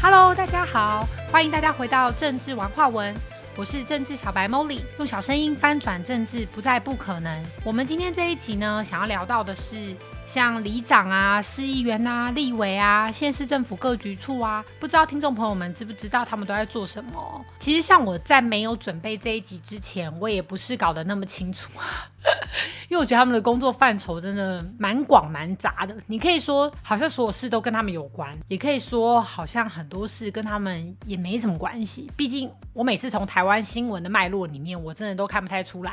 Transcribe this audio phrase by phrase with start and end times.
[0.00, 3.12] Hello，大家好，欢迎大家回到政治玩化文，
[3.56, 7.44] 我是政治小白 Molly，用小声音翻转政治，不再不可能。
[7.64, 9.94] 我们今天这一集呢，想要聊到的是。
[10.28, 17.42] 像里长啊、市议员啊、立委啊、县市政府各局处啊，不知道听众朋友们知不知道他们都在做什么？
[17.58, 22.04] 其实像我在没有准备这一集之前，我也不是搞得那么清楚啊，
[22.98, 25.94] 为我觉得他们的工作范畴真的蛮广蛮杂的。
[26.08, 32.10] 你可以说好像所有事都跟他们有关，也可以说好像很多事跟他们也没什么关系。
[32.16, 35.92] 毕竟我每次从台湾新闻的脉络里面，我真的都看不太出来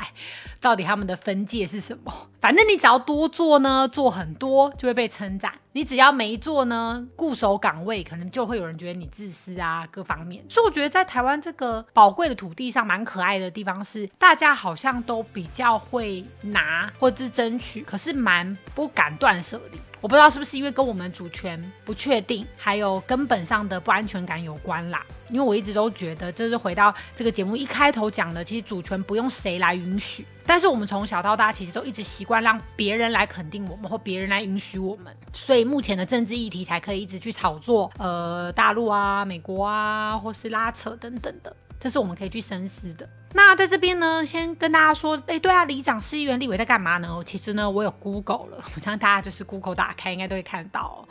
[0.60, 2.12] 到底他们的分界是什么。
[2.40, 4.16] 反正你只要多做呢，做。
[4.16, 10.42] 很多就会被称赞，你只要没做呢，固守岗位，可能就会有人觉得你自私啊，各方面。
[10.48, 19.78] 所以我觉得在台湾这个宝贵的土地上，蛮可爱的地方是，大家好像都比较会拿或者是争取，可是蛮不敢断舍离。
[20.00, 25.04] 我不知道是不是因为跟我们主权不确定，还有根本上的不安全感有关啦。
[25.28, 43.08] 因为我一直都觉得，就是回到这个节目一开头讲的，其实主权不用谁来允许，但是我们从小到大其实都一直习惯让别人来肯定我们，或别人来允许我们，所以目前的政治议题才可以一直去炒作，呃，大陆啊、美国啊，或是拉扯等等的，这是我们可以去深思的。
[43.36, 47.22] 那在这边呢，先跟大家说，哎，对啊，里长、市议员、立委在干嘛呢？
[47.26, 51.06] 其实呢，我有 Google 了， 我相大家就是 Google 打开，应该都会看到。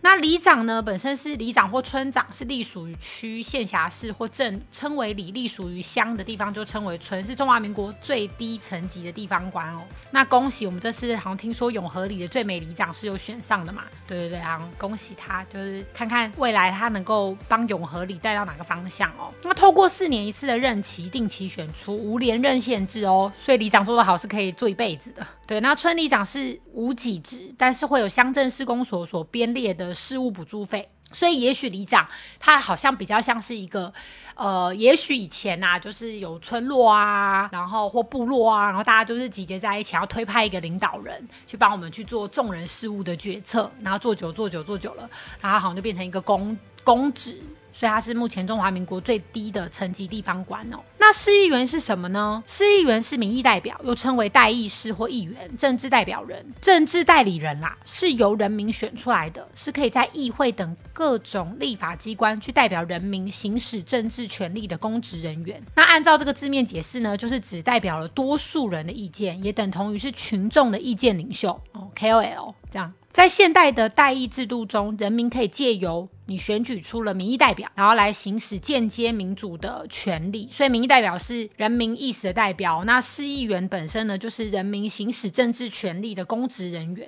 [0.00, 9.80] 那里长呢，本身是里长或村长，是隶属于区、县辖市或镇，称为里；隶属于乡的地方就称为村，是中华民国最低层级的地方官哦。
[10.10, 13.84] 那恭喜我们这次好像听说永和里的最美里长是有选上的嘛？
[14.06, 19.32] 对对对，啊，恭喜他，就是看看未来他能够帮永和里带到哪个方向哦。
[19.42, 25.26] 那透过四年一次的任期，定期选出，无连任限制哦，所以里长做得好是可以做一辈子的。
[25.46, 29.94] 对，那村里长是无给职，但是会有乡镇施工所所编列的。
[30.04, 32.06] 事务补助费，所以也许里长
[32.38, 33.90] 他好像比较像是一个，
[34.34, 45.08] 呃，也许以前呐，就是有村落啊，然后或部落啊，然后大家就是集结在一起，要推派一个领导人去帮我们去做众人事务的决策，然后做久做久做久了，
[45.40, 47.40] 然后好像就变成一个公公职。
[47.74, 50.78] 所以他是目前中华民国最低的层级地方官哦。
[50.98, 52.42] 那市议员是什么呢？
[52.46, 65.60] 市议员是民意代表，又称为代议士或议员，政治代表人、政治代理人啦，是由人民选出来的，是可以在议会等各种立法机关去代表人民行使政治权利的公职人员。
[65.74, 71.60] 那按照这个字面解释呢，就是只代表了多数人的意见，也等同于是群众的意见领袖
[71.94, 72.92] ，KOL 这样。
[73.12, 80.48] 在现代的代议制度中，人民可以借由你选举出了民意代表，然后来行使间接民主的权利。
[80.50, 82.82] 所以，民意代表是人民意思的代表。
[82.84, 87.06] 那市议员本身呢，就是人民行使政治权利的公职人员。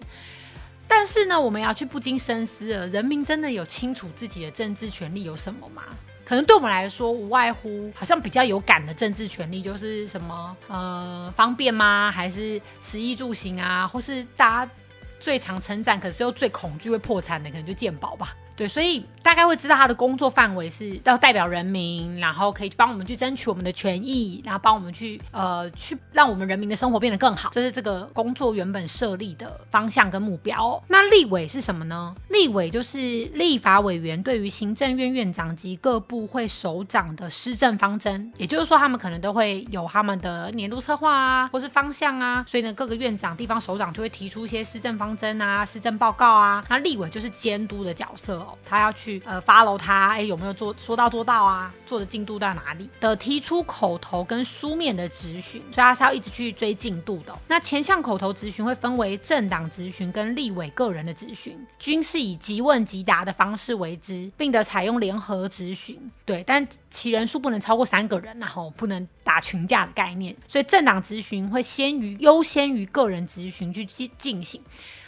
[0.87, 5.83] 但是呢，我们要去不经深思了，人民真的有清楚自己的政治权利有什么吗？
[6.27, 12.11] 可能对我们来说，无外乎好像比较有感的政治权利就是什么呃方便吗？
[12.13, 13.87] 还是食衣住行啊？
[13.87, 14.73] 或是大家。
[15.19, 18.37] 最常称赞，可是又最恐惧会破产的，可能就鉴宝吧。
[18.57, 27.51] 对，所以大概会知道他的工作范围是要代表人民，然后可以帮我们去争取我们的权益，然后帮我们去呃去让我们人民的生活变得更好。
[27.53, 30.83] 这是这个工作原本设立的方向跟目标。
[30.89, 32.15] 那立委是什么呢？
[32.31, 32.97] 立委就是
[33.35, 42.43] 立法委员对于行政院院长及各部会首长的施政方针，也就是说他们可能都会有他们的年度策划啊，或是方向啊。
[42.49, 46.65] 所以呢，各个院长、地方首长就会提出一些施政方针啊、施政报告啊。
[46.71, 48.46] 那立委就是监督的角色。
[48.65, 51.73] 他要去呃 follow 他，哎有没有做说到做到啊？
[51.87, 52.91] 做的进度到哪里？
[53.01, 57.37] 的提出口头跟书面的质询，所以他是要一直去追进度的。
[57.47, 65.99] 那前项口头质询会分为政党质询跟立委个人的质询，均是以即问即答的方式为之，并得采用联合质询。
[66.25, 70.37] 对，但其人数不能超过三个人，然后不能打群架的概念。
[70.49, 74.61] 所以政党质询会先于优先于个人质询去进进行。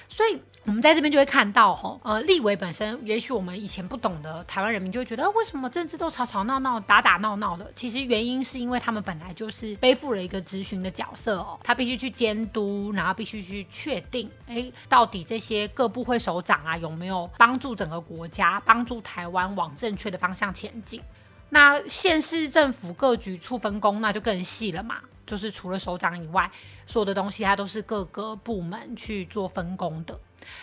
[0.08, 0.40] 所以。
[0.64, 7.72] 我们在这边就会看到，吼，呃，立委本身，也许我们以前不懂的台湾人民就会觉得，为什么政治都吵吵闹闹、打打闹闹的？
[7.74, 21.00] 其实原因是因为他们本来就是背负了一个咨询的角色哦，他必须去监督，然后必须去确定，哎，到底这些各部会首长啊有没有帮助整个国家、帮助台湾往正确的方向前进？
[21.50, 24.96] 那县市政府各局处分工，那就更细了嘛。
[25.26, 26.50] 就是除了首长以外，
[26.86, 30.18] 所有的东西它都是各个部门去做分工的。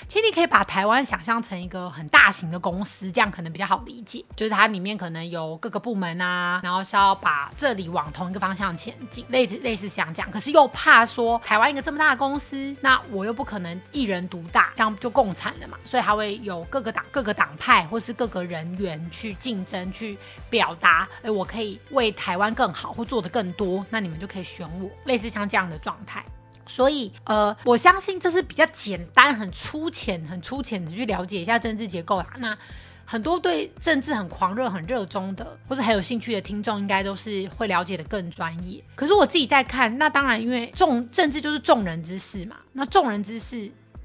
[0.07, 4.24] 其实你可以把台湾想象成一个很大型的公司，这样可能比较好理解。
[4.36, 10.31] 就是它里面可能有各个部门啊，然后是要把这里往同一个方向前进，类似类似像这样。
[10.31, 15.77] 可是又怕说台湾一个这么大的公司，那我又不可能一人独大，这样就共产了嘛。
[15.83, 20.18] 所以它会有各个党、各个党派或是各个人员去竞争，去
[20.50, 26.24] 表达，哎，我可以为台湾更好或做得更多，那你们就可以选我，类似像这样的状态。
[26.67, 32.27] 所以，呃，我相信这是比较简单、很粗浅、很粗浅的去了解一下政治结构啦。
[32.39, 32.57] 那
[33.06, 38.83] 很多对政治很狂热、很热衷的，或是很有兴趣的听众，应该都是会了解的更专业。
[38.95, 42.56] 可是我自己在看，那当然，因为众政治就是众人之事嘛。
[42.73, 43.57] 那众人之事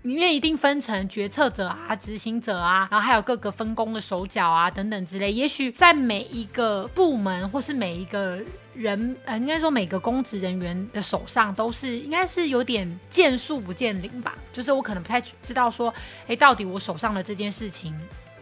[0.02, 5.32] 里面一定分成决策者啊、执行者啊，然后还有各个分工的手脚啊等等之类。
[5.32, 8.38] 也许在每一个部门或是每一个。
[8.80, 15.92] 人呃，应该说每个公职人员的手上都是应该是有点见树不见林吧，就是我可能不太知道说，
[16.26, 17.94] 哎，到底我手上的这件事情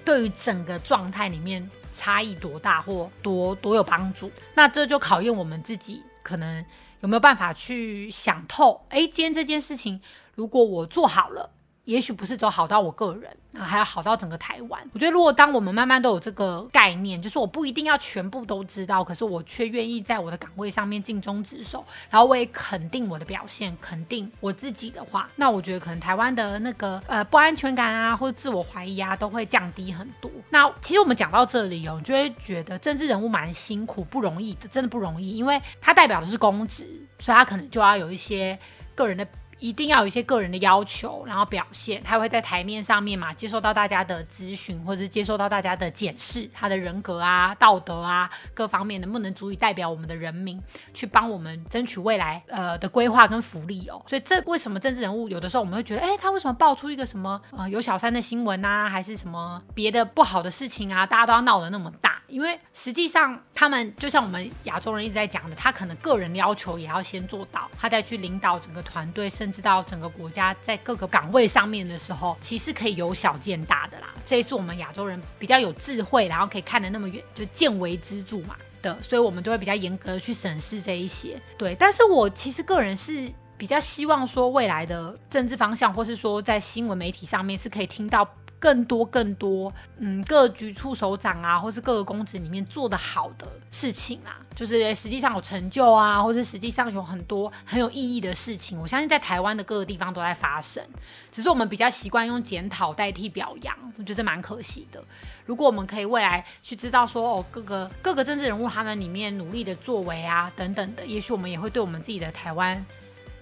[0.05, 6.65] 对于整个状态里面差异多大或多多有帮助，那这就考验我们自己可能
[7.01, 10.01] 有没有办法去想透，哎，今天这件事情
[10.35, 11.51] 如果我做好了。
[11.89, 14.79] 也许不是走好到我个人，啊，还要好到整个台湾。
[14.93, 30.31] 我觉得，如果当我们慢慢都有这个概念，就是我不一定要全部都知道，可是我却愿意在我的岗位上面尽忠职守，然后我也肯定我的表现，肯定我自己的话，那我觉得可能台湾的那个呃不安全感啊，或者自我怀疑啊，都会降低很多。
[30.51, 36.85] 那其实我们讲到这里哦，就会觉得政治人物蛮辛苦、不容易的，真的不容易，因为他代表的是公职，
[37.19, 38.59] 所以他可能就要有一些
[38.95, 39.27] 个人的。
[39.59, 50.61] 一定要有一些个人的要求，然后表现，他会在台面上面嘛，接受到大家的咨询，或者是接受到大家的检视，他的人格啊、道德啊各方面能不能足以代表我们的人民，
[50.95, 54.03] 去帮我们争取未来呃的规划跟福利哦。
[54.07, 62.18] 所以这为什么政治人物有的时候我们会觉得，哎，他为什么爆出一个什么呃有小三的新闻啊，还是什么别的不好的事情啊，大家都要闹得那么大？
[62.29, 74.09] 因为实际上他们就像我们亚洲人一直在讲的，他可能个人要求也要先做到，他再去领导整个团队，甚至到整个国家在各个岗位上面的时候，其实可以由小见大的啦。
[74.27, 81.41] 这也是我们亚洲人比较有智慧，然后可以看得那么远，就见微知著嘛的，所以我们就会比较严格的去审视这一些。
[81.57, 88.29] 对，但是我其实个人是比较希望说未来的政治方向，或是说在新闻媒体上面是可以听到。
[88.59, 100.83] 更多更多，嗯，各局处首长啊，或是各个公职里面做的好的事情啊，就是实际上有成就啊，或是实际上有很多很有意义的事情，我相信在台湾的各个地方都在发生，
[101.31, 105.01] 只是我们比较习惯用检讨代替表扬，我觉得蛮可惜的。
[105.47, 112.85] 如果我们可以未来去知道说，哦，各个各个政治人物他们里面努力的作为啊，等等的，也许我们也会对我们自己的台湾，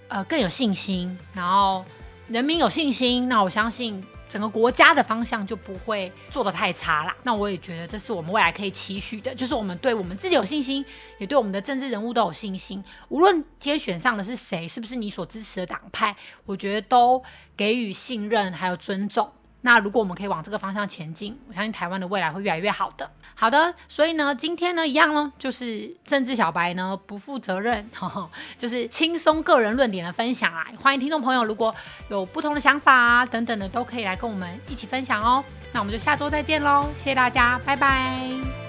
[0.09, 1.83] 呃，更有信心，然后
[2.27, 4.05] 人民有信心，那我相信。
[4.29, 7.15] 整个国家的方向就不会做的太差啦。
[7.23, 10.85] 那我也觉得这是我们未来可以期许的，就是我们对我们自己有信心，
[11.17, 12.83] 也对我们的政治人物都有信心。
[13.09, 16.15] 无论今天选上的是谁，是不是你所支持的党派，
[16.45, 17.23] 我觉得都
[17.55, 19.31] 给予信任还有尊重。
[19.61, 23.09] 那如果我们可以往这个方向前进，我相信台湾的未来会越来越好的。
[23.35, 27.89] 好的，所以呢，今天呢一样呢，就是政治小白呢不负责任，
[28.57, 30.65] 就是轻松个人论点的分享啊。
[30.81, 31.73] 欢迎听众朋友如果
[32.09, 35.43] 有不同的想法啊等等的，都可以来跟我们一起分享哦。
[35.73, 38.66] 那我们就下周再见喽，谢谢大家，拜拜。